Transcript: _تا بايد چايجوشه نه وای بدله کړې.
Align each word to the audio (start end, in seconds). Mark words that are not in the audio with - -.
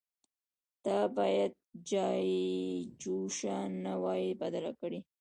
_تا 0.83 0.97
بايد 1.15 1.51
چايجوشه 1.89 3.57
نه 3.83 3.93
وای 4.03 4.23
بدله 4.41 4.71
کړې. 4.79 4.99